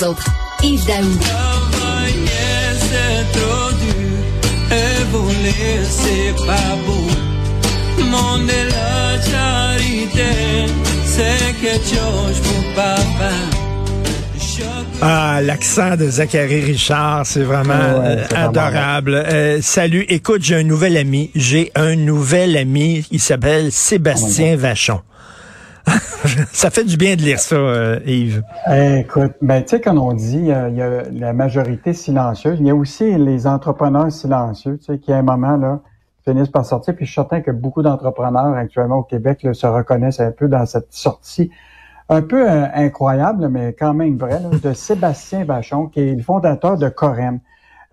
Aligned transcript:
aux 0.00 0.04
autres. 0.04 0.24
Yves 0.62 0.84
Daou. 0.86 1.18
Travailler, 1.20 2.28
c'est 2.80 3.38
trop 3.38 3.70
dur. 3.72 4.76
Et 4.76 5.04
voler, 5.10 5.84
c'est 5.84 6.46
pas 6.46 6.76
beau. 6.86 8.04
Monde 8.04 8.46
de 8.46 8.70
la 8.70 9.20
charité, 9.22 10.72
c'est 11.04 11.54
quelque 11.60 11.84
chose 11.84 12.40
pour 12.42 12.74
papa. 12.74 13.32
Ah, 15.00 15.40
l'accent 15.40 15.94
de 15.96 16.10
Zachary 16.10 16.60
Richard, 16.64 17.24
c'est 17.24 17.44
vraiment 17.44 17.74
Ouais, 17.74 18.06
euh, 18.06 18.24
vraiment 18.28 18.48
adorable. 18.48 19.14
Euh, 19.14 19.58
salut, 19.62 20.04
écoute, 20.08 20.42
j'ai 20.42 20.56
un 20.56 20.64
nouvel 20.64 20.96
ami. 20.96 21.30
J'ai 21.36 21.70
un 21.76 21.94
nouvel 21.94 22.56
ami. 22.56 23.06
Il 23.12 23.20
s'appelle 23.20 23.70
Sébastien 23.70 24.56
Vachon. 24.56 25.00
ça 26.52 26.70
fait 26.70 26.84
du 26.84 26.96
bien 26.96 27.16
de 27.16 27.22
lire 27.22 27.38
ça, 27.38 27.56
euh, 27.56 28.00
Yves. 28.06 28.42
Eh, 28.70 29.00
écoute, 29.00 29.32
ben, 29.40 29.62
tu 29.62 29.70
sais, 29.70 29.80
quand 29.80 29.96
on 29.96 30.12
dit 30.12 30.50
euh, 30.50 30.68
il 30.68 30.76
y 30.76 30.82
a 30.82 31.02
la 31.10 31.32
majorité 31.32 31.92
silencieuse, 31.92 32.58
il 32.60 32.66
y 32.66 32.70
a 32.70 32.74
aussi 32.74 33.16
les 33.16 33.46
entrepreneurs 33.46 34.10
silencieux, 34.12 34.78
tu 34.78 34.84
sais, 34.84 34.98
qui 34.98 35.12
à 35.12 35.18
un 35.18 35.22
moment, 35.22 35.56
là, 35.56 35.80
finissent 36.24 36.48
par 36.48 36.64
sortir. 36.64 36.94
Puis 36.94 37.06
je 37.06 37.10
suis 37.10 37.16
certain 37.16 37.40
que 37.40 37.50
beaucoup 37.50 37.82
d'entrepreneurs 37.82 38.54
actuellement 38.54 38.98
au 38.98 39.02
Québec 39.02 39.42
là, 39.42 39.54
se 39.54 39.66
reconnaissent 39.66 40.20
un 40.20 40.32
peu 40.32 40.48
dans 40.48 40.66
cette 40.66 40.92
sortie 40.92 41.50
un 42.08 42.22
peu 42.22 42.50
euh, 42.50 42.66
incroyable, 42.74 43.48
mais 43.48 43.74
quand 43.78 43.94
même 43.94 44.16
vrai, 44.16 44.40
là, 44.40 44.50
de 44.62 44.72
Sébastien 44.72 45.44
Vachon, 45.44 45.86
qui 45.88 46.00
est 46.00 46.14
le 46.14 46.22
fondateur 46.22 46.78
de 46.78 46.88
Corem. 46.88 47.40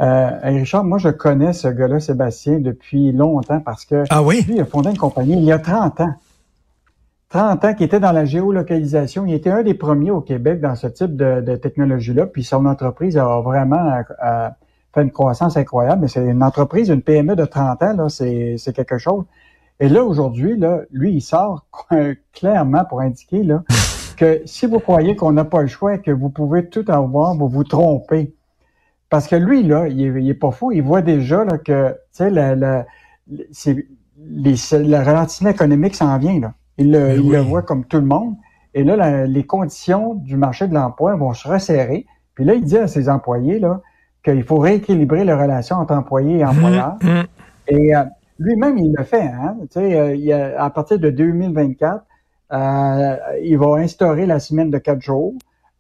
Euh, 0.02 0.30
et 0.44 0.60
Richard, 0.60 0.84
moi, 0.84 0.98
je 0.98 1.10
connais 1.10 1.54
ce 1.54 1.68
gars-là, 1.68 2.00
Sébastien, 2.00 2.60
depuis 2.60 3.12
longtemps 3.12 3.60
parce 3.60 3.86
que 3.86 4.04
Ah 4.10 4.24
oui? 4.24 4.44
lui, 4.48 4.56
il 4.56 4.62
a 4.62 4.66
fondé 4.66 4.90
une 4.90 4.98
compagnie 4.98 5.34
il 5.34 5.44
y 5.44 5.52
a 5.52 5.60
30 5.60 6.02
ans. 6.02 6.14
30 7.36 7.66
ans 7.66 7.74
qui 7.74 7.84
était 7.84 8.00
dans 8.00 8.14
la 8.14 8.24
géolocalisation. 8.24 9.26
Il 9.26 9.34
était 9.34 9.50
un 9.50 9.62
des 9.62 9.74
premiers 9.74 10.10
au 10.10 10.22
Québec 10.22 10.62
dans 10.62 10.76
ce 10.76 10.88
type 10.88 11.18
de, 11.18 11.42
de 11.42 11.58
technologie-là. 11.58 12.28
Puis 12.28 12.46
son 12.46 12.66
entreprise 12.66 13.18
a 13.18 13.42
vraiment 13.42 14.02
euh, 14.24 14.50
fait 14.94 15.02
une 15.02 15.12
croissance 15.12 15.58
incroyable. 15.58 16.04
Mais 16.04 16.08
c'est 16.08 16.26
une 16.26 16.42
entreprise, 16.42 16.88
une 16.88 17.02
PME 17.02 17.36
de 17.36 17.44
30 17.44 17.84
ans, 17.84 17.94
là, 17.94 18.08
c'est, 18.08 18.56
c'est 18.58 18.72
quelque 18.72 18.98
chose. 18.98 19.26
Et 19.82 19.90
là, 19.90 20.06
aujourd'hui, 20.06 20.56
là, 20.56 20.84
lui, 20.92 21.12
il 21.12 21.22
sort 21.22 21.66
clairement 22.34 22.86
pour 22.86 23.02
indiquer 23.02 23.44
là, 23.44 23.64
que 24.18 24.42
si 24.46 24.66
vous 24.66 24.80
croyez 24.80 25.18
qu'on 25.18 25.34
n'a 25.34 25.44
pas 25.44 25.62
le 25.62 25.68
choix 25.68 25.96
et 25.96 26.00
que 26.00 26.12
vous 26.12 26.30
pouvez 26.30 26.70
tout 26.70 26.86
avoir, 26.88 27.36
vous 27.36 27.50
vous 27.50 27.66
trompez. 27.66 28.34
Parce 29.10 29.28
que 29.28 29.36
lui, 29.36 29.64
là, 29.64 29.90
il 29.90 30.02
est, 30.02 30.24
il 30.24 30.30
est 30.30 30.36
pas 30.36 30.52
fou. 30.52 30.72
Il 30.72 30.84
voit 30.84 31.02
déjà 31.02 31.44
là, 31.44 31.58
que, 31.58 31.92
tu 32.16 32.34
sais, 33.52 33.88
les, 34.18 34.56
le 34.72 35.04
ralentissement 35.04 35.50
économique 35.50 35.96
s'en 35.96 36.18
vient. 36.18 36.40
Là. 36.40 36.54
Il, 36.78 36.92
le, 36.92 37.20
oui. 37.20 37.30
le 37.30 37.40
voit 37.40 37.62
comme 37.62 37.86
tout 37.86 37.98
le 37.98 38.06
monde. 38.06 38.36
Et 38.74 38.84
là, 38.84 38.96
la- 38.96 39.26
les 39.28 39.46
conditions 39.46 40.16
du 40.16 40.36
marché 40.38 40.68
de 40.68 40.74
l'emploi 40.74 41.16
vont 41.16 41.34
se 41.34 41.48
resserrer. 41.48 42.06
Puis 42.34 42.44
là, 42.46 42.54
il 42.56 42.64
dit 42.64 42.78
à 42.78 42.88
ses 42.88 43.08
employés 43.10 43.60
là 43.60 43.82
qu'il 44.24 44.44
faut 44.44 44.58
rééquilibrer 44.58 45.24
les 45.24 45.34
relations 45.34 45.78
entre 45.78 45.94
employés 45.94 46.40
et 46.40 46.46
employeurs. 46.46 46.98
Hum, 47.04 47.10
hum. 47.10 47.26
Et 47.68 47.96
euh, 47.96 48.04
lui-même, 48.40 48.78
il 48.78 48.94
le 48.98 49.04
fait. 49.04 49.22
Hein? 49.28 49.56
Tu 49.72 49.80
sais, 49.80 49.98
euh, 50.00 50.16
il 50.16 50.32
a- 50.34 50.62
à 50.64 50.70
partir 50.70 51.00
de 51.00 51.10
2024, 51.10 52.04
euh, 52.52 53.16
il 53.42 53.58
va 53.58 53.76
instaurer 53.78 54.26
la 54.26 54.40
semaine 54.40 54.70
de 54.70 54.78
quatre 54.78 55.02
jours 55.02 55.34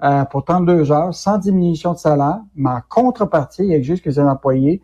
euh, 0.03 0.23
pour 0.25 0.43
32 0.45 0.91
heures, 0.91 1.13
sans 1.13 1.37
diminution 1.37 1.93
de 1.93 1.97
salaire, 1.97 2.39
mais 2.55 2.69
en 2.69 2.81
contrepartie, 2.89 3.63
il 3.65 3.73
exige 3.73 4.01
que 4.01 4.11
ses 4.11 4.21
employés 4.21 4.81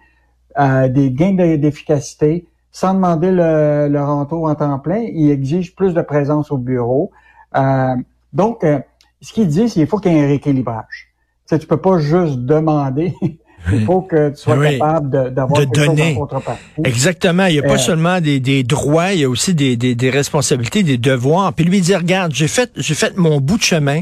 euh, 0.59 0.87
des 0.89 1.11
gains 1.11 1.33
de- 1.33 1.55
d'efficacité, 1.55 2.45
sans 2.71 2.93
demander 2.93 3.31
le, 3.31 3.87
le 3.89 4.03
retour 4.03 4.45
en 4.45 4.55
temps 4.55 4.79
plein, 4.79 4.99
il 5.13 5.29
exige 5.31 5.75
plus 5.75 5.93
de 5.93 6.01
présence 6.01 6.51
au 6.51 6.57
bureau. 6.57 7.11
Euh, 7.57 7.95
donc, 8.33 8.63
euh, 8.63 8.79
ce 9.21 9.33
qu'il 9.33 9.47
dit, 9.47 9.67
c'est 9.69 9.75
qu'il 9.81 9.87
faut 9.87 9.97
qu'il 9.97 10.13
y 10.13 10.15
ait 10.15 10.23
un 10.23 10.27
rééquilibrage. 10.27 11.09
Tu 11.47 11.55
sais, 11.55 11.59
tu 11.59 11.67
peux 11.67 11.77
pas 11.81 11.99
juste 11.99 12.39
demander. 12.39 13.13
Il 13.71 13.85
faut 13.85 14.01
que 14.01 14.29
tu 14.29 14.37
sois 14.37 14.57
Oui. 14.57 14.79
capable 14.79 15.09
de- 15.11 15.29
d'avoir 15.29 15.59
De 15.61 15.65
donner. 15.65 16.17
en. 16.19 16.83
Exactement. 16.83 17.45
Il 17.45 17.53
n'y 17.53 17.59
a 17.59 17.61
pas 17.61 17.75
Euh, 17.75 17.77
seulement 17.77 18.19
des, 18.19 18.39
des 18.39 18.63
droits, 18.63 19.13
il 19.13 19.19
y 19.19 19.23
a 19.23 19.29
aussi 19.29 19.53
des, 19.53 19.77
des, 19.77 19.93
des 19.93 20.09
responsabilités, 20.09 20.81
des 20.81 20.97
devoirs. 20.97 21.53
Puis 21.53 21.65
lui 21.65 21.79
dit, 21.79 21.95
regarde, 21.95 22.33
j'ai 22.33 22.47
fait, 22.47 22.71
j'ai 22.75 22.95
fait 22.95 23.15
mon 23.17 23.39
bout 23.39 23.57
de 23.57 23.61
chemin, 23.61 24.01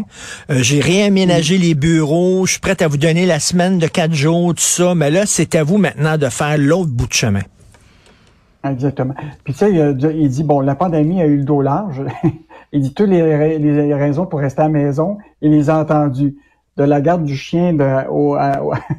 euh, 0.50 0.60
j'ai 0.62 0.80
réaménagé 0.80 1.58
les 1.58 1.74
bureaux, 1.76 2.46
je 2.46 2.52
suis 2.52 2.62
prêt 2.62 2.82
à 2.82 2.88
vous 2.88 2.96
donner 2.96 3.26
la 3.26 3.42
semaine 3.42 3.80
de 3.80 3.88
quatre 3.88 4.14
jours, 4.14 4.56
tout 4.56 4.62
ça, 4.64 4.96
mais 4.96 5.12
là, 5.12 5.26
c'est 5.26 5.54
à 5.56 5.64
vous 5.66 5.78
maintenant 5.78 6.18
de 6.18 6.30
faire 6.30 6.58
l'autre 6.58 6.92
bout 6.92 7.08
de 7.08 7.14
chemin. 7.14 7.42
Exactement. 8.64 9.14
Puis 9.44 9.54
tu 9.54 9.60
sais, 9.60 9.72
il, 9.74 10.30
dit- 10.30 10.44
bon, 10.44 10.60
la 10.60 10.76
pandémie 10.76 11.22
a 11.22 11.26
eu 11.28 11.38
le 11.38 11.44
dos 11.46 11.62
large. 11.62 12.04
il 12.74 12.82
dit, 12.82 12.94
toutes 12.94 13.10
les, 13.10 13.58
les 13.60 13.94
raisons 13.94 14.26
pour 14.26 14.40
rester 14.40 14.62
à 14.62 14.66
la 14.66 14.70
maison, 14.70 15.18
il 15.42 15.52
les 15.52 15.70
a 15.70 15.80
entendues. 15.80 16.36
De 16.78 16.84
la 16.84 17.02
garde 17.02 17.24
du 17.24 17.36
chien 17.36 17.74
de, 17.74 17.84
à- 17.84 18.62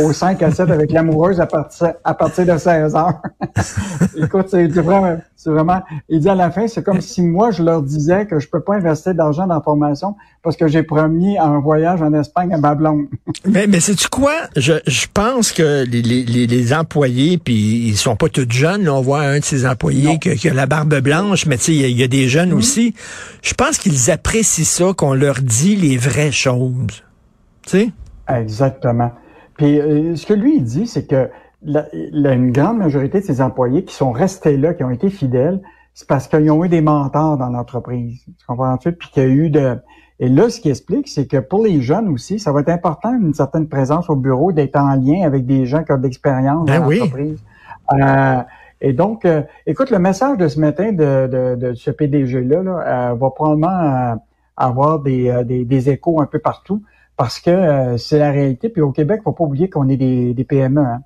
au 0.00 0.12
5 0.12 0.42
à 0.42 0.50
7 0.50 0.70
avec 0.70 0.92
l'amoureuse 0.92 1.40
à 1.40 1.46
partir, 1.46 1.94
à 2.04 2.14
partir 2.14 2.46
de 2.46 2.56
16 2.58 2.94
heures. 2.94 3.20
Écoute, 4.16 4.46
c'est 4.50 4.66
vraiment, 4.68 5.18
c'est 5.36 5.50
vraiment, 5.50 5.82
il 6.08 6.20
dit 6.20 6.28
à 6.28 6.34
la 6.34 6.50
fin, 6.50 6.66
c'est 6.68 6.82
comme 6.82 7.00
si 7.00 7.22
moi, 7.22 7.50
je 7.50 7.62
leur 7.62 7.82
disais 7.82 8.26
que 8.26 8.38
je 8.38 8.48
peux 8.48 8.60
pas 8.60 8.74
investir 8.76 9.14
d'argent 9.14 9.46
dans 9.46 9.54
la 9.56 9.60
formation 9.60 10.14
parce 10.42 10.56
que 10.56 10.66
j'ai 10.68 10.82
promis 10.82 11.38
un 11.38 11.58
voyage 11.60 12.02
en 12.02 12.12
Espagne 12.14 12.52
à 12.54 12.58
ma 12.58 12.74
blonde. 12.74 13.06
Mais, 13.44 13.66
mais 13.66 13.80
sais-tu 13.80 14.08
quoi? 14.08 14.32
Je, 14.56 14.74
je 14.86 15.06
pense 15.12 15.52
que 15.52 15.84
les, 15.84 16.02
les, 16.02 16.46
les, 16.46 16.72
employés, 16.74 17.38
puis 17.38 17.88
ils 17.88 17.96
sont 17.96 18.16
pas 18.16 18.28
tous 18.28 18.46
jeunes. 18.50 18.84
là. 18.84 18.94
on 18.94 19.00
voit 19.02 19.20
un 19.22 19.38
de 19.40 19.44
ces 19.44 19.66
employés 19.66 20.18
qui, 20.18 20.34
qui 20.36 20.48
a 20.48 20.54
la 20.54 20.66
barbe 20.66 20.94
blanche, 21.00 21.46
mais 21.46 21.56
tu 21.58 21.64
sais, 21.64 21.72
il 21.74 21.80
y, 21.80 21.84
a- 21.84 21.88
il 21.88 21.98
y 21.98 22.02
a 22.02 22.08
des 22.08 22.28
jeunes 22.28 22.52
aussi. 22.52 22.94
Je 23.42 23.54
pense 23.54 23.78
qu'ils 23.78 24.10
apprécient 24.10 24.64
ça, 24.64 24.92
qu'on 24.96 25.14
leur 25.14 25.40
dit 25.40 25.76
les 25.76 25.96
vraies 25.96 26.32
choses. 26.32 27.02
Tu 27.66 27.70
sais? 27.70 27.90
Exactement. 28.28 29.12
Puis 29.62 29.78
euh, 29.80 30.16
ce 30.16 30.26
que 30.26 30.34
lui 30.34 30.56
il 30.56 30.64
dit, 30.64 30.88
c'est 30.88 31.06
que 31.06 31.30
la, 31.62 31.86
la- 31.92 32.32
une 32.32 32.50
grande 32.50 32.78
majorité 32.78 33.20
de 33.20 33.24
ses 33.24 33.40
employés 33.40 33.84
qui 33.84 33.94
sont 33.94 34.10
restés 34.10 34.56
là, 34.56 34.74
qui 34.74 34.82
ont 34.82 34.90
été 34.90 35.08
fidèles, 35.08 35.60
c'est 35.94 36.08
parce 36.08 36.26
qu'ils 36.26 36.50
ont 36.50 36.64
eu 36.64 36.68
des 36.68 36.80
mentors 36.80 37.36
dans 37.36 37.48
l'entreprise. 37.48 38.24
Tu 38.26 38.46
comprends-tu? 38.48 38.90
Puis 38.90 39.10
qu'il 39.10 39.22
y 39.22 39.26
a 39.26 39.28
eu 39.28 39.50
de... 39.50 39.78
Et 40.18 40.28
là, 40.28 40.48
ce 40.50 40.60
qui 40.60 40.68
explique, 40.68 41.06
c'est 41.06 41.28
que 41.28 41.36
pour 41.36 41.62
les 41.62 41.80
jeunes 41.80 42.08
aussi, 42.08 42.40
ça 42.40 42.50
va 42.50 42.62
être 42.62 42.70
important 42.70 43.14
une 43.16 43.34
certaine 43.34 43.68
présence 43.68 44.10
au 44.10 44.16
bureau, 44.16 44.50
d'être 44.50 44.74
en 44.74 44.96
lien 44.96 45.24
avec 45.24 45.46
des 45.46 45.64
gens 45.64 45.84
qui 45.84 45.92
ont 45.92 45.98
de 45.98 46.02
l'expérience 46.02 46.66
Ben 46.66 46.80
dans 46.80 46.86
oui. 46.88 46.98
l'entreprise. 46.98 47.38
Euh, 47.92 48.42
et 48.80 48.92
donc, 48.92 49.24
euh, 49.24 49.42
écoute, 49.64 49.90
le 49.90 50.00
message 50.00 50.38
de 50.38 50.48
ce 50.48 50.58
matin 50.58 50.90
de, 50.90 51.28
de, 51.28 51.54
de 51.54 51.74
ce 51.74 51.92
PDG-là 51.92 52.64
là, 52.64 53.10
euh, 53.10 53.14
va 53.14 53.30
probablement 53.30 53.68
euh, 53.68 54.14
avoir 54.56 54.98
des, 54.98 55.28
euh, 55.30 55.44
des, 55.44 55.64
des 55.64 55.88
échos 55.88 56.20
un 56.20 56.26
peu 56.26 56.40
partout 56.40 56.82
parce 57.16 57.40
que 57.40 57.50
euh, 57.50 57.96
c'est 57.96 58.18
la 58.18 58.30
réalité. 58.30 58.68
Puis 58.68 58.82
au 58.82 58.92
Québec, 58.92 59.20
faut 59.24 59.32
pas 59.32 59.44
oublier 59.44 59.68
qu'on 59.68 59.88
est 59.88 59.96
des, 59.96 60.34
des 60.34 60.44
PME. 60.44 60.80
Hein. 60.80 61.02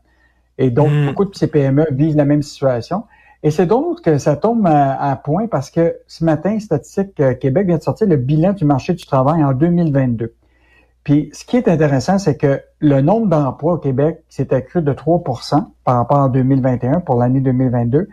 Et 0.58 0.70
donc, 0.70 0.90
Mm. 0.90 1.06
beaucoup 1.06 1.24
de 1.24 1.34
ces 1.34 1.48
PME 1.48 1.86
vivent 1.90 2.16
la 2.16 2.24
même 2.24 2.42
situation. 2.42 3.04
Et 3.42 3.50
c'est 3.50 3.66
donc 3.66 4.00
que 4.00 4.18
ça 4.18 4.36
tombe 4.36 4.66
à, 4.66 5.10
à 5.10 5.16
point 5.16 5.46
parce 5.46 5.70
que 5.70 5.96
ce 6.06 6.24
matin, 6.24 6.58
Statistique 6.58 7.20
euh, 7.20 7.34
Québec 7.34 7.66
vient 7.66 7.76
de 7.76 7.82
sortir 7.82 8.06
le 8.06 8.16
bilan 8.16 8.52
du 8.52 8.64
marché 8.64 8.94
du 8.94 9.04
travail 9.04 9.44
en 9.44 9.52
2022. 9.52 10.34
Puis 11.04 11.30
ce 11.32 11.44
qui 11.44 11.56
est 11.56 11.68
intéressant, 11.68 12.18
c'est 12.18 12.36
que 12.36 12.60
le 12.80 13.00
nombre 13.00 13.28
d'emplois 13.28 13.74
au 13.74 13.78
Québec 13.78 14.24
s'est 14.28 14.52
accru 14.52 14.82
de 14.82 14.92
3% 14.92 15.64
par 15.84 15.96
rapport 15.96 16.20
à 16.22 16.28
2021 16.28 17.00
pour 17.00 17.16
l'année 17.16 17.40
2022. 17.40 18.08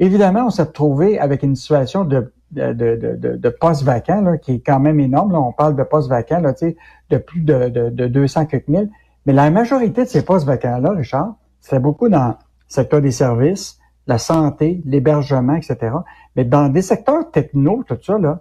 Évidemment, 0.00 0.46
on 0.46 0.50
s'est 0.50 0.64
retrouvé 0.64 1.18
avec 1.18 1.42
une 1.42 1.56
situation 1.56 2.04
de, 2.04 2.32
de, 2.54 2.72
de, 2.72 3.16
de, 3.16 3.36
de 3.36 3.48
postes 3.48 3.82
vacants 3.82 4.20
là, 4.20 4.38
qui 4.38 4.54
est 4.54 4.60
quand 4.60 4.80
même 4.80 5.00
énorme. 5.00 5.32
Là, 5.32 5.40
on 5.40 5.52
parle 5.52 5.76
de 5.76 5.82
postes 5.82 6.08
vacants 6.08 6.40
là, 6.40 6.52
tu 6.52 6.70
sais, 6.70 6.76
de 7.10 7.18
plus 7.18 7.40
de, 7.40 7.68
de, 7.68 7.90
de 7.90 8.06
200 8.06 8.46
quelques 8.46 8.68
mille. 8.68 8.90
Mais 9.26 9.32
la 9.32 9.50
majorité 9.50 10.04
de 10.04 10.08
ces 10.08 10.24
postes 10.24 10.46
vacants-là, 10.46 10.90
Richard, 10.92 11.34
c'est 11.60 11.78
beaucoup 11.78 12.08
dans 12.08 12.28
le 12.28 12.34
secteur 12.68 13.00
des 13.00 13.10
services, 13.10 13.78
la 14.06 14.18
santé, 14.18 14.82
l'hébergement, 14.84 15.54
etc. 15.54 15.78
Mais 16.36 16.44
dans 16.44 16.68
des 16.68 16.82
secteurs 16.82 17.30
techno, 17.30 17.82
tout 17.86 17.98
ça, 18.02 18.18
là, 18.18 18.40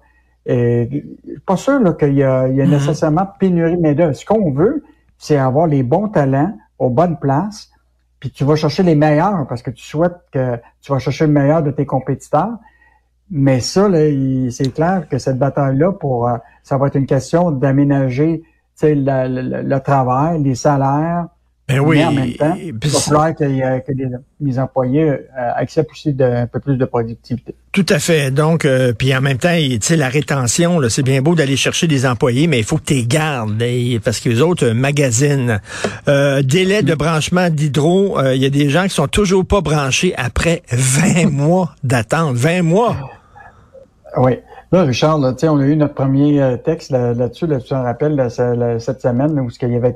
euh, 0.50 0.86
je 0.92 0.98
suis 0.98 1.40
pas 1.46 1.56
sûr 1.56 1.80
là, 1.80 1.94
qu'il 1.94 2.16
y 2.16 2.24
a, 2.24 2.48
il 2.50 2.56
y 2.56 2.62
a 2.62 2.66
Mhm. 2.66 2.72
nécessairement 2.72 3.26
pénurie 3.40 3.78
de 3.78 3.82
main-d'œuvre. 3.82 4.14
Ce 4.14 4.26
qu'on 4.26 4.52
veut, 4.52 4.84
c'est 5.18 5.38
avoir 5.38 5.68
les 5.68 5.84
bons 5.84 6.10
talents 6.10 6.54
aux 6.80 6.90
bonnes 6.90 7.18
places, 7.18 7.72
puis 8.20 8.30
tu 8.30 8.44
vas 8.44 8.56
chercher 8.58 8.84
les 8.84 8.96
meilleurs 8.96 9.48
parce 9.48 9.62
que 9.62 9.72
tu 9.72 9.84
souhaites 9.84 10.18
que 10.32 10.58
tu 10.82 10.92
vas 10.92 11.00
chercher 11.00 11.28
le 11.28 11.32
meilleur 11.34 11.64
de 11.64 11.72
tes 11.72 11.86
compétiteurs. 11.86 12.56
Mais 13.36 13.60
ça, 13.62 13.90
là, 13.90 14.08
il- 14.08 14.52
c'est 14.52 14.72
clair 14.72 15.08
que 15.10 15.18
cette 15.18 15.40
bataille-là, 15.40 15.92
pour 15.94 16.28
euh, 16.28 16.38
ça 16.62 16.78
va 16.78 16.88
être 16.88 16.96
une 16.96 17.08
question 17.08 17.50
d'aménager 17.52 18.44
le, 18.82 18.92
le- 19.28 19.62
le 19.64 19.80
travail, 19.80 20.44
les 20.44 20.56
salaires, 20.56 21.26
Ben 21.68 21.80
oui. 21.80 21.98
mais 21.98 22.06
en 22.06 22.12
même 22.12 22.34
temps, 22.34 22.56
il 22.62 22.74
va 22.74 23.00
falloir 23.00 23.34
que, 23.34 23.44
euh, 23.44 23.80
que 23.80 23.92
les, 23.94 24.06
les 24.42 24.60
employés 24.60 25.10
euh, 25.10 25.18
acceptent 25.56 25.92
aussi 25.92 26.14
de, 26.14 26.24
un 26.26 26.46
peu 26.48 26.60
plus 26.60 26.76
de 26.78 26.86
productivité. 26.86 27.56
Tout 27.72 27.86
à 27.90 27.98
fait. 28.00 28.30
Donc, 28.30 28.66
euh, 28.66 28.92
puis 28.94 29.16
en 29.16 29.22
même 29.22 29.38
temps, 29.38 29.54
il- 29.58 29.80
tu 29.80 29.88
sais, 29.88 29.96
la 29.96 30.10
rétention, 30.10 30.80
là, 30.80 30.90
c'est 30.90 31.02
bien 31.02 31.22
beau 31.22 31.34
d'aller 31.34 31.56
chercher 31.56 31.88
des 31.88 32.06
employés, 32.06 32.46
mais 32.48 32.60
il 32.60 32.64
faut 32.66 32.78
que 32.78 32.84
tu 32.86 32.94
les 32.96 33.06
gardes, 33.08 33.60
là, 33.60 33.66
parce 34.04 34.20
que 34.20 34.30
les 34.30 34.42
autres 34.42 34.66
euh, 34.68 34.74
magasinent. 34.76 35.60
Euh, 36.08 36.42
délai 36.44 36.84
de 36.84 36.94
branchement 36.94 37.50
d'hydro, 37.50 38.20
euh, 38.20 38.36
il 38.36 38.44
y 38.44 38.46
a 38.46 38.50
des 38.52 38.70
gens 38.70 38.84
qui 38.84 38.90
sont 38.94 39.08
toujours 39.08 39.46
pas 39.46 39.62
branchés 39.62 40.14
après 40.18 40.62
20 40.72 41.32
mois 41.32 41.74
d'attente. 41.84 42.36
20 42.36 42.62
mois. 42.64 42.96
Oui. 44.18 44.40
Là, 44.72 44.84
Richard, 44.84 45.20
là, 45.20 45.34
on 45.44 45.60
a 45.60 45.66
eu 45.66 45.76
notre 45.76 45.94
premier 45.94 46.42
euh, 46.42 46.58
texte 46.58 46.92
là-dessus, 46.92 47.48
là, 47.48 47.60
tu 47.60 47.70
te 47.70 47.74
rappelles, 47.74 48.30
cette 48.80 49.02
semaine, 49.02 49.40
où 49.40 49.50
il 49.62 49.72
y 49.72 49.76
avait 49.76 49.94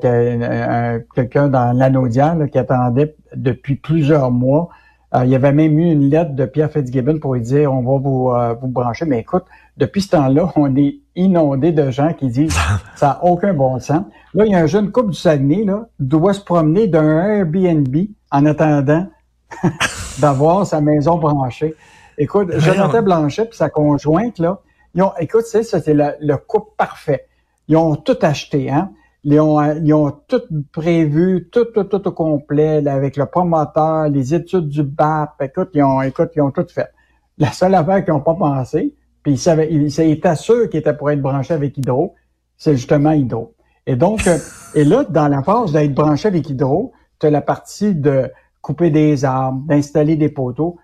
quelqu'un 1.14 1.48
dans 1.48 1.76
l'anodière 1.76 2.36
qui 2.50 2.58
attendait 2.58 3.16
depuis 3.34 3.76
plusieurs 3.76 4.30
mois. 4.30 4.68
Euh, 5.14 5.24
il 5.24 5.30
y 5.30 5.34
avait 5.34 5.52
même 5.52 5.78
eu 5.78 5.90
une 5.90 6.10
lettre 6.10 6.34
de 6.34 6.44
Pierre 6.44 6.70
Fitzgibbon 6.70 7.18
pour 7.18 7.34
lui 7.34 7.40
dire 7.40 7.72
on 7.72 7.80
va 7.80 7.98
vous, 7.98 8.30
euh, 8.30 8.54
vous 8.60 8.68
brancher. 8.68 9.06
Mais 9.06 9.20
écoute, 9.20 9.44
depuis 9.76 10.02
ce 10.02 10.10
temps-là, 10.10 10.52
on 10.56 10.74
est 10.76 10.96
inondé 11.16 11.72
de 11.72 11.90
gens 11.90 12.12
qui 12.12 12.28
disent 12.28 12.56
ça 12.94 13.06
n'a 13.06 13.24
aucun 13.24 13.54
bon 13.54 13.78
sens. 13.80 14.02
Là, 14.34 14.44
il 14.44 14.52
y 14.52 14.54
a 14.54 14.58
un 14.58 14.66
jeune 14.66 14.92
couple 14.92 15.10
du 15.10 15.18
Saguenay, 15.18 15.64
là, 15.64 15.88
doit 15.98 16.34
se 16.34 16.42
promener 16.42 16.86
d'un 16.88 17.18
Airbnb 17.18 17.96
en 18.30 18.44
attendant 18.44 19.06
d'avoir 20.18 20.66
sa 20.66 20.80
maison 20.80 21.16
branchée. 21.16 21.74
Écoute, 22.18 22.50
Jonathan 22.58 23.02
Blanchet 23.02 23.48
et 23.50 23.54
sa 23.54 23.70
conjointe, 23.70 24.38
là, 24.38 24.60
ils 24.94 25.02
ont, 25.02 25.12
écoute, 25.20 25.44
c'est 25.46 25.62
c'était 25.62 25.94
le, 25.94 26.10
le, 26.20 26.36
couple 26.36 26.72
parfait. 26.76 27.26
Ils 27.68 27.76
ont 27.76 27.94
tout 27.94 28.16
acheté, 28.22 28.70
hein. 28.70 28.90
Ils 29.24 29.40
ont, 29.40 29.60
ils 29.76 29.92
ont 29.94 30.10
tout 30.26 30.42
prévu, 30.72 31.48
tout, 31.52 31.66
tout, 31.66 31.84
tout 31.84 32.08
au 32.08 32.12
complet, 32.12 32.86
avec 32.88 33.16
le 33.16 33.26
promoteur, 33.26 34.08
les 34.08 34.34
études 34.34 34.68
du 34.68 34.82
BAP. 34.82 35.42
Écoute, 35.42 35.70
ils 35.74 35.82
ont, 35.82 36.02
écoute, 36.02 36.30
ils 36.34 36.40
ont 36.40 36.50
tout 36.50 36.66
fait. 36.68 36.88
La 37.38 37.52
seule 37.52 37.74
affaire 37.74 38.04
qu'ils 38.04 38.14
n'ont 38.14 38.20
pas 38.20 38.34
pensé, 38.34 38.94
puis 39.22 39.32
ils 39.32 39.38
savaient, 39.38 39.68
ils, 39.70 40.00
étaient 40.00 40.34
sûrs 40.34 40.68
qu'ils 40.68 40.80
étaient 40.80 40.96
pour 40.96 41.10
être 41.10 41.20
branchés 41.22 41.54
avec 41.54 41.76
Hydro, 41.76 42.14
c'est 42.56 42.74
justement 42.74 43.12
Hydro. 43.12 43.54
Et 43.86 43.96
donc, 43.96 44.28
et 44.74 44.84
là, 44.84 45.04
dans 45.04 45.28
la 45.28 45.42
phase 45.42 45.72
d'être 45.72 45.94
branché 45.94 46.28
avec 46.28 46.48
Hydro, 46.50 46.92
tu 47.20 47.26
as 47.26 47.30
la 47.30 47.40
partie 47.40 47.94
de 47.94 48.30
couper 48.60 48.90
des 48.90 49.24
arbres, 49.24 49.62
d'installer 49.66 50.16
des 50.16 50.28
poteaux. 50.28 50.78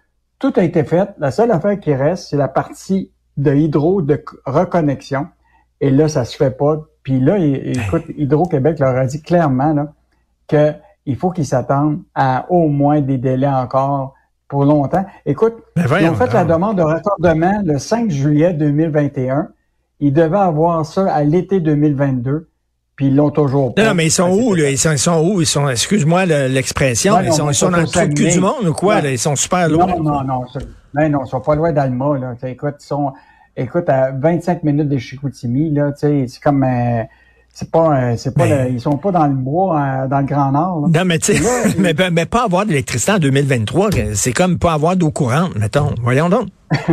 Tout 0.45 0.61
a 0.61 0.63
été 0.63 0.85
fait. 0.85 1.09
La 1.17 1.31
seule 1.31 1.51
affaire 1.53 1.81
qui 1.81 1.95
reste, 1.95 2.29
c'est 2.29 2.37
la 2.37 2.49
partie 2.49 3.11
de 3.39 3.55
hydro 3.55 4.03
de 4.03 4.23
reconnexion. 4.45 5.29
Et 5.81 5.89
là, 5.89 6.07
ça 6.07 6.27
se 6.27 6.37
fait 6.37 6.51
pas. 6.51 6.83
Puis 7.03 7.19
là, 7.19 7.39
écoute, 7.39 8.03
Hydro-Québec 8.15 8.79
leur 8.79 8.95
a 8.95 9.07
dit 9.07 9.23
clairement 9.23 9.73
là, 9.73 9.95
qu'il 10.47 11.17
faut 11.17 11.31
qu'ils 11.31 11.47
s'attendent 11.47 12.03
à 12.15 12.45
au 12.51 12.69
moins 12.69 13.01
des 13.01 13.17
délais 13.17 13.49
encore 13.49 14.13
pour 14.47 14.67
longtemps. 14.67 15.07
Écoute, 15.25 15.55
ils 15.79 16.11
ont 16.11 16.15
fait 16.15 16.31
la 16.35 16.45
demande 16.45 16.77
de 16.77 16.83
raccordement 16.83 17.63
le 17.65 17.79
5 17.79 18.11
juillet 18.11 18.53
2021. 18.53 19.49
Ils 20.01 20.13
devaient 20.13 20.37
avoir 20.37 20.85
ça 20.85 21.11
à 21.11 21.25
l'été 21.25 21.61
2022 21.61 22.51
puis 22.97 23.07
ils 23.07 23.17
l'ont 23.17 23.31
toujours 23.31 23.75
pas. 23.75 23.85
Non, 23.87 23.95
mais 23.95 24.07
ils 24.07 24.11
sont 24.11 24.31
où, 24.31 24.55
là? 24.55 24.71
Ils 24.71 24.79
sont, 24.79 24.93
ils 24.93 24.99
sont 24.99 25.21
où? 25.21 25.41
Ils 25.41 25.47
sont, 25.47 25.69
excuse-moi 25.69 26.27
l'expression, 26.27 27.21
ils 27.21 27.33
sont, 27.33 27.51
ils 27.51 27.55
sont 27.55 27.71
dans 27.71 27.79
le 27.79 27.87
trou 27.87 28.07
du 28.07 28.41
monde 28.41 28.67
ou 28.69 28.73
quoi? 28.73 29.01
Là? 29.01 29.11
Ils 29.11 29.19
sont 29.19 29.37
super 29.37 29.69
loin. 29.69 29.87
Non, 29.87 30.03
non, 30.03 30.25
non. 30.25 30.45
Non, 30.95 31.09
non, 31.09 31.25
ils 31.25 31.29
sont 31.29 31.41
pas 31.41 31.57
loin 31.57 31.73
d'Alma, 31.73 32.19
là. 32.19 32.35
écoute, 32.49 32.77
ils 32.81 32.87
sont, 32.87 33.13
écoute, 33.57 33.89
à 33.89 34.13
25 34.13 34.63
minutes 34.63 34.89
de 34.89 34.99
Chicoutimi, 34.99 35.71
là, 35.71 35.93
tu 35.93 36.01
sais, 36.01 36.25
c'est 36.29 36.41
comme, 36.41 36.63
euh, 36.63 37.03
c'est 37.53 37.71
pas, 37.71 37.99
euh, 37.99 38.15
c'est 38.17 38.33
pas, 38.33 38.69
ils 38.69 38.81
sont 38.81 38.97
pas 38.97 39.11
dans 39.11 39.27
le 39.27 39.35
bois, 39.35 39.77
euh, 39.77 40.07
dans 40.07 40.21
le 40.21 40.27
Grand 40.27 40.53
Nord. 40.53 40.83
Là. 40.83 41.01
Non, 41.01 41.05
mais 41.05 41.19
tu 41.19 41.35
sais, 41.35 41.75
mais, 41.79 41.95
mais, 42.13 42.27
pas 42.27 42.45
avoir 42.45 42.65
d'électricité 42.65 43.13
en 43.13 43.19
2023, 43.19 43.91
c'est 44.15 44.33
comme 44.33 44.59
pas 44.59 44.73
avoir 44.73 44.97
d'eau 44.97 45.11
courante, 45.11 45.57
mettons. 45.57 45.95
Voyons 46.01 46.29
donc. 46.29 46.49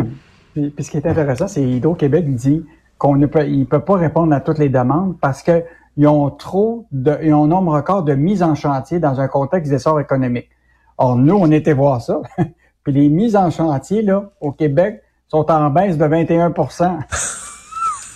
puis, 0.54 0.70
puis, 0.70 0.84
ce 0.84 0.90
qui 0.90 0.98
est 0.98 1.06
intéressant, 1.06 1.48
c'est 1.48 1.64
Hydro-Québec 1.64 2.34
dit 2.34 2.66
qu'on 2.98 3.16
ne 3.16 3.28
peut, 3.28 3.48
il 3.48 3.68
peut 3.68 3.82
pas 3.82 3.98
répondre 3.98 4.34
à 4.34 4.40
toutes 4.40 4.60
les 4.60 4.70
demandes 4.70 5.16
parce 5.20 5.44
que 5.44 5.64
ils 5.98 6.08
ont 6.08 6.30
trop 6.30 6.86
de, 6.92 7.18
ils 7.22 7.34
ont 7.34 7.46
un 7.46 7.48
nombre 7.48 7.74
record 7.74 8.04
de 8.04 8.14
mises 8.14 8.44
en 8.44 8.56
chantier 8.56 9.00
dans 9.00 9.20
un 9.20 9.28
contexte 9.28 9.72
d'essor 9.72 10.00
économique. 10.00 10.50
Or, 10.98 11.16
nous, 11.16 11.36
on 11.36 11.52
était 11.52 11.74
voir 11.74 12.02
ça. 12.02 12.22
Puis 12.84 12.94
les 12.94 13.10
mises 13.10 13.36
en 13.36 13.50
chantier, 13.52 14.02
là, 14.02 14.32
au 14.40 14.52
Québec, 14.52 15.04
sont 15.28 15.50
en 15.52 15.70
baisse 15.70 15.98
de 15.98 16.06
21% 16.06 17.00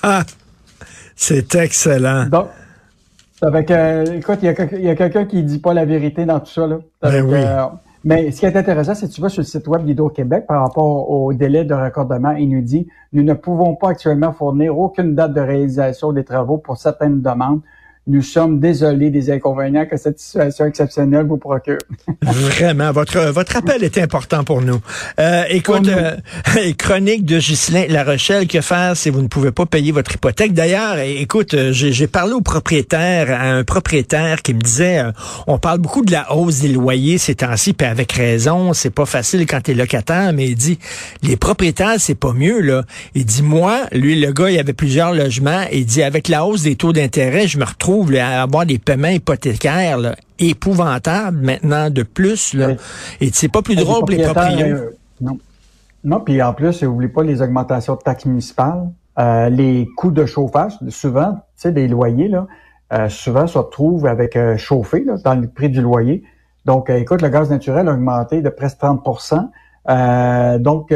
ah, 0.04 0.24
C'est 1.16 1.56
excellent. 1.56 2.26
Donc, 2.26 2.48
avec, 3.42 3.70
euh, 3.72 4.06
écoute, 4.18 4.40
il 4.42 4.82
y 4.82 4.90
a, 4.90 4.96
quelqu'un 4.96 5.26
qui 5.26 5.44
dit 5.44 5.60
pas 5.60 5.74
la 5.74 5.86
vérité 5.86 6.26
dans 6.26 6.40
tout 6.40 6.52
ça. 6.52 6.68
Là. 6.68 6.78
Ben 7.02 7.22
oui. 7.24 7.36
Euh, 7.36 7.66
mais 8.06 8.30
ce 8.30 8.40
qui 8.40 8.46
est 8.46 8.56
intéressant, 8.56 8.94
c'est 8.94 9.08
que 9.08 9.12
tu 9.12 9.20
vas 9.20 9.30
sur 9.30 9.42
le 9.42 9.48
site 9.48 9.68
web 9.68 9.84
d'Hydro-Québec 9.84 10.46
par 10.48 10.62
rapport 10.62 11.10
au 11.10 11.34
délai 11.34 11.66
de 11.66 11.74
raccordement, 11.74 12.32
il 12.34 12.50
nous 13.12 13.24
ne 13.24 13.34
pouvons 13.34 13.76
pas 13.76 13.90
actuellement 13.90 14.32
fournir 14.32 14.78
aucune 14.78 15.16
date 15.16 15.34
de 15.34 15.42
réalisation 15.42 16.14
des 16.14 16.24
travaux 16.24 16.60
pour 16.60 16.78
certaines 16.78 17.24
demandes. 17.24 17.62
Nous 18.08 18.22
sommes 18.22 18.60
désolés 18.60 19.10
des 19.10 19.32
inconvénients 19.32 19.88
que 19.88 19.98
cette 19.98 20.20
situation 20.20 20.68
exceptionnelle 20.68 21.26
vous 21.26 21.38
procure. 21.38 21.80
Vraiment, 22.22 22.92
votre 22.92 23.32
votre 23.32 23.58
appel 23.58 23.84
est 23.84 23.98
important 23.98 24.44
pour 24.44 24.62
nous. 24.62 24.80
Euh, 25.20 25.44
écoute, 25.50 25.88
euh, 25.88 26.16
chronique 26.78 27.26
de 27.26 27.40
Ghislain 27.40 27.86
La 27.90 28.04
Rochelle, 28.04 28.48
que 28.48 28.62
faire 28.62 28.96
si 28.96 29.10
vous 29.10 29.24
ne 29.24 29.28
pouvez 29.28 29.52
pas 29.52 29.66
payer 29.66 29.92
votre 29.92 30.14
hypothèque? 30.14 30.54
D'ailleurs, 30.54 31.00
écoute, 31.00 31.56
euh, 31.56 31.72
j'ai 31.74 32.06
parlé 32.06 32.34
au 32.34 32.42
propriétaire, 32.42 33.32
à 33.32 33.46
un 33.46 33.64
propriétaire 33.64 34.44
qui 34.44 34.54
me 34.54 34.62
disait, 34.62 35.00
euh, 35.00 35.12
on 35.48 35.58
parle 35.58 35.80
beaucoup 35.80 36.06
de 36.06 36.12
la 36.12 36.32
hausse 36.36 36.60
des 36.60 36.68
loyers 36.68 37.18
ces 37.18 37.34
temps-ci, 37.34 37.74
puis 37.74 37.88
avec 37.88 38.12
raison, 38.12 38.74
c'est 38.74 38.92
pas 38.92 39.08
facile 39.08 39.48
quand 39.48 39.62
tu 39.62 39.72
es 39.72 39.74
locataire, 39.74 40.32
mais 40.32 40.46
il 40.50 40.56
dit, 40.56 40.78
les 41.24 41.38
propriétaires, 41.38 41.96
c'est 41.98 42.14
pas 42.14 42.34
mieux 42.34 42.62
là. 42.62 42.84
Il 43.16 43.26
dit, 43.26 43.42
moi, 43.42 43.88
lui, 43.92 44.20
le 44.20 44.32
gars, 44.32 44.52
il 44.52 44.60
avait 44.60 44.74
plusieurs 44.74 45.12
logements, 45.12 45.64
il 45.72 45.88
dit, 45.88 46.04
avec 46.04 46.28
la 46.28 46.46
hausse 46.46 46.62
des 46.62 46.76
taux 46.76 46.94
d'intérêt, 46.94 47.48
je 47.48 47.58
me 47.58 47.66
retrouve 47.66 47.95
à 48.20 48.42
avoir 48.42 48.66
des 48.66 48.80
paiements 48.80 49.08
hypothécaires 49.08 50.16
épouvantables 50.40 51.38
maintenant 51.38 51.90
de 51.90 52.04
plus. 52.04 52.54
Là. 52.54 52.72
Et 53.22 53.30
c'est 53.34 53.48
pas 53.48 53.62
plus 53.62 53.76
drôle 53.76 54.00
pour 54.00 54.10
les 54.10 54.24
propriétaires. 54.24 54.76
Euh, 54.76 54.90
non. 55.22 55.38
Non, 56.04 56.20
puis 56.20 56.42
en 56.42 56.54
plus, 56.54 56.84
n'oubliez 56.84 57.12
pas 57.12 57.24
les 57.24 57.42
augmentations 57.42 57.96
de 57.96 58.02
taxes 58.02 58.26
municipales, 58.26 58.90
euh, 59.18 59.50
les 59.50 59.88
coûts 59.98 60.12
de 60.12 60.26
chauffage. 60.26 60.74
Souvent, 60.90 61.34
tu 61.34 61.40
sais, 61.56 61.72
des 61.72 61.88
loyers, 61.88 62.28
là, 62.28 62.46
euh, 62.94 63.10
souvent 63.10 63.48
se 63.48 63.58
retrouvent 63.58 64.06
avec 64.06 64.38
chauffé 64.58 65.04
là, 65.04 65.16
dans 65.24 65.34
le 65.34 65.48
prix 65.48 65.70
du 65.70 65.82
loyer. 65.82 66.24
Donc, 66.66 66.90
écoute, 66.90 67.22
le 67.22 67.30
gaz 67.30 67.50
naturel 67.50 67.88
a 67.88 67.94
augmenté 67.94 68.42
de 68.42 68.50
presque 68.50 68.80
30% 68.80 69.50
donc, 70.60 70.92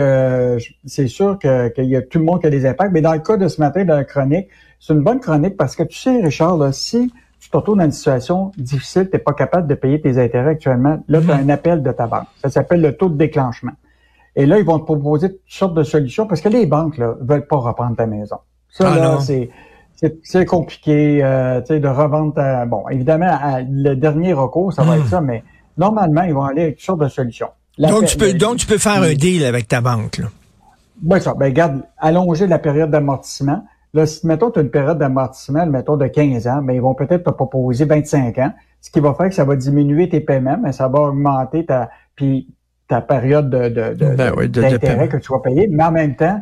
c'est 0.86 1.08
sûr 1.08 1.38
qu'il 1.38 1.86
y 1.86 1.96
a 1.96 2.02
tout 2.02 2.18
le 2.18 2.26
monde 2.26 2.42
qui 2.42 2.48
a 2.48 2.50
des 2.50 2.66
impacts. 2.66 2.92
Mais 2.92 3.02
dans 3.02 3.14
le 3.14 3.20
cas 3.20 3.38
de 3.38 3.48
ce 3.48 3.62
matin, 3.62 3.84
de 3.84 3.90
la 3.90 4.04
chronique, 4.04 4.48
c'est 4.80 4.94
une 4.94 5.04
bonne 5.04 5.20
chronique 5.20 5.58
parce 5.58 5.76
que 5.76 5.84
tu 5.84 5.98
sais, 5.98 6.22
Richard, 6.22 6.58
là, 6.58 6.72
si 6.72 7.12
tu 7.40 7.50
te 7.50 7.58
retrouves 7.58 7.78
dans 7.78 7.86
une 7.86 7.92
situation 7.92 8.52
difficile, 8.58 9.10
tu 9.10 9.12
n'es 9.14 9.20
pas 9.20 9.34
capable 9.34 9.68
de 9.68 9.76
payer 9.76 10.02
tes 10.02 10.18
intérêts 10.18 10.52
actuellement, 10.52 11.04
là, 11.08 11.22
tu 11.22 11.32
as 11.32 11.38
mhm. 11.38 11.50
un 11.50 11.50
appel 11.50 11.84
de 11.84 11.92
ta 11.92 12.08
banque. 12.08 12.28
Ça 12.42 12.50
s'appelle 12.50 12.82
le 12.82 12.96
taux 12.96 13.10
de 13.10 13.18
déclenchement. 13.18 13.72
Et 14.36 14.46
là, 14.46 14.60
ils 14.60 14.66
vont 14.66 14.80
te 14.80 14.86
proposer 14.86 15.30
toutes 15.30 15.42
sortes 15.48 15.74
de 15.74 15.84
solutions 15.84 16.28
parce 16.28 16.42
que 16.42 16.50
les 16.50 16.66
banques 16.66 16.98
là 16.98 17.16
veulent 17.22 17.48
pas 17.48 17.58
reprendre 17.58 17.96
ta 17.96 18.06
maison. 18.06 18.38
Ça, 18.70 18.92
ah 18.94 18.98
là, 18.98 19.20
c'est 19.20 19.50
c'est 20.24 20.46
compliqué 20.46 21.22
euh, 21.22 21.60
de 21.60 21.88
revendre 21.88 22.34
ta... 22.34 22.66
Bon, 22.66 22.88
évidemment, 22.88 23.38
le 23.70 23.96
dernier 23.96 24.32
recours, 24.32 24.72
ça 24.72 24.84
va 24.84 24.96
être 24.96 25.04
mhm. 25.04 25.10
ça, 25.10 25.20
mais 25.20 25.44
normalement, 25.78 26.22
ils 26.24 26.34
vont 26.34 26.46
aller 26.46 26.62
avec 26.62 26.78
toutes 26.78 26.86
sortes 26.86 27.02
de 27.02 27.10
solutions. 27.10 27.50
donc, 27.78 28.06
tu 28.06 28.18
peux, 28.18 28.34
donc, 28.34 28.58
tu 28.58 28.66
peux 28.66 28.78
faire 28.78 29.02
un 29.02 29.14
deal 29.14 29.44
avec 29.44 29.68
ta 29.68 29.82
banque. 29.82 30.20
Là. 30.20 30.28
Ben, 31.02 31.20
ça, 31.20 31.34
ben, 31.34 31.48
regarde, 31.48 31.82
allonger 31.98 32.48
la 32.48 32.60
période 32.60 32.92
d'amortissement. 32.92 33.66
Là, 33.94 34.06
si, 34.06 34.26
mettons, 34.28 34.52
tu 34.52 34.60
as 34.60 34.62
une 34.62 34.70
période 34.70 34.98
d'amortissement, 34.98 35.66
mettons, 35.66 35.98
de 35.98 36.08
15 36.08 36.48
ans, 36.48 36.62
mais 36.62 36.76
ils 36.76 36.82
vont 36.82 36.94
peut-être 36.94 37.24
te 37.24 37.32
proposer 37.32 37.86
25 37.86 38.38
ans, 38.38 38.54
ce 38.82 38.92
qui 38.92 39.00
va 39.00 39.14
faire 39.14 39.30
que 39.30 39.36
ça 39.36 39.46
va 39.46 39.56
diminuer 39.56 40.10
tes 40.10 40.22
paiements, 40.22 40.60
mais 40.62 40.72
ça 40.72 40.88
va 40.88 41.00
augmenter 41.00 41.66
ta, 41.66 41.90
puis 42.16 42.54
ta 42.88 43.02
période 43.02 43.50
de, 43.50 43.70
de, 43.70 44.16
ben 44.16 44.34
d'intérêt 44.48 45.08
que 45.08 45.18
tu 45.18 45.32
vas 45.32 45.40
payer. 45.40 45.68
Mais 45.68 45.84
en 45.84 45.92
même 45.92 46.16
temps, 46.16 46.40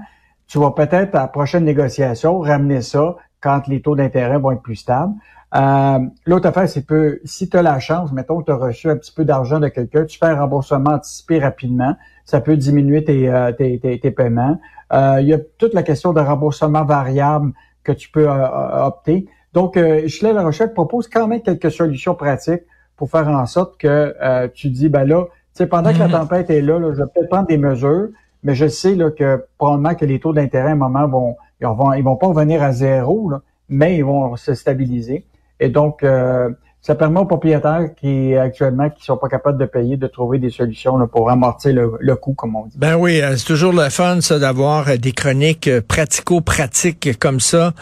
tu 0.48 0.60
vas 0.60 0.72
peut-être, 0.72 1.16
à 1.16 1.22
la 1.22 1.28
prochaine 1.28 1.66
négociation, 1.66 2.40
ramener 2.40 2.82
ça 2.82 3.16
quand 3.42 3.68
les 3.68 3.82
taux 3.82 3.96
d'intérêt 3.96 4.40
vont 4.40 4.52
être 4.52 4.62
plus 4.62 4.78
stables. 4.78 5.14
Euh, 5.56 6.00
l'autre 6.26 6.48
affaire, 6.48 6.68
c'est 6.68 6.86
que 6.86 7.22
si 7.24 7.50
tu 7.50 7.58
as 7.58 7.62
la 7.62 7.80
chance, 7.80 8.12
mettons, 8.12 8.42
tu 8.42 8.52
as 8.52 8.56
reçu 8.56 8.90
un 8.90 8.98
petit 8.98 9.14
peu 9.14 9.24
d'argent 9.24 9.60
de 9.60 9.70
quelqu'un, 9.70 10.06
tu 10.06 10.18
fais 10.18 10.26
un 10.26 10.40
remboursement 10.40 10.92
anticipé 10.92 11.40
rapidement, 11.40 11.96
ça 12.26 12.42
peut 12.42 12.58
diminuer 12.58 13.04
tes, 13.04 13.30
euh, 13.30 13.52
tes, 13.54 13.80
tes, 13.80 14.12
paiements. 14.12 14.60
Euh, 14.92 15.18
il 15.22 15.28
y 15.28 15.34
a 15.34 15.40
toute 15.58 15.74
la 15.74 15.84
question 15.84 16.12
de 16.12 16.20
remboursement 16.20 16.84
variable 16.84 17.54
que 17.84 17.94
tu 17.94 18.10
peux 18.10 18.28
opter. 18.30 19.28
Donc, 19.54 19.78
euh, 19.78 20.06
La 20.22 20.44
Rochelle 20.44 20.74
propose 20.74 21.08
quand 21.08 21.28
même 21.28 21.42
quelques 21.42 21.72
solutions 21.72 22.16
pratiques 22.16 22.64
pour 22.98 23.10
faire 23.10 23.30
en 23.30 23.46
sorte 23.46 23.78
que 23.78 24.48
tu 24.54 24.70
dis, 24.70 24.90
ben 24.90 25.06
là, 25.06 25.26
tu 25.26 25.64
sais, 25.64 25.68
pendant 25.68 25.94
que 25.94 26.00
la 26.00 26.08
mm-hmm. 26.08 26.12
tempête 26.12 26.50
est 26.50 26.62
là, 26.62 26.80
là 26.80 26.92
je 26.92 26.98
vais 26.98 27.08
peut-être 27.14 27.30
prendre 27.30 27.48
des 27.48 27.58
mesures, 27.58 28.10
mais 28.44 28.56
je 28.56 28.68
sais 28.68 28.96
là, 28.96 29.10
que 29.12 29.46
probablement 29.58 29.96
que 29.96 30.04
les 30.04 30.20
taux 30.20 30.34
d'intérêt 30.34 30.70
à 30.70 30.74
un 30.74 30.76
moment 30.76 31.08
vont, 31.08 31.38
ils 31.62 31.68
vont, 31.68 31.94
ils 31.94 32.04
vont 32.04 32.18
pas 32.18 32.28
revenir 32.28 32.62
à 32.62 32.74
zéro, 32.74 33.30
là, 33.30 33.42
mais 33.70 33.98
ils 33.98 34.04
vont 34.04 34.36
se 34.36 34.54
stabiliser. 34.54 35.26
Et 35.60 35.70
donc, 35.70 36.04
euh, 36.04 36.50
ça 36.82 36.96
permet 36.96 37.20
aux 37.20 37.26
propriétaires 37.26 37.90
qui 38.00 38.36
actuellement 38.36 38.90
qui 38.90 39.04
sont 39.04 39.18
pas 39.18 39.28
capables 39.28 39.58
de 39.58 39.66
payer 39.66 39.98
de 39.98 40.08
trouver 40.08 40.40
des 40.40 40.50
solutions 40.50 40.98
là, 40.98 41.08
pour 41.08 41.30
amortir 41.30 41.74
le, 42.00 42.16
coût, 42.16 42.34
comme 42.34 42.56
on 42.56 42.66
dit. 42.66 42.78
Ben 42.78 42.96
oui, 42.96 43.22
euh, 43.22 43.36
c'est 43.36 43.46
toujours 43.46 43.74
le 43.74 43.90
fun 43.90 44.22
ça 44.22 44.40
d'avoir 44.40 44.88
euh, 44.88 44.98
des 44.98 45.12
chroniques 45.12 45.70
pratico-pratiques 45.88 47.18
comme 47.20 47.40
ça. 47.40 47.74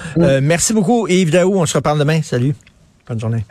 merci 0.42 0.74
beaucoup 0.74 1.08
Yves 1.08 1.32
Daou, 1.32 1.56
on 1.56 1.66
se 1.66 1.78
reparle 1.78 2.00
demain. 2.00 2.22
Salut. 2.22 2.56
Bonne 3.08 3.20
journée. 3.20 3.46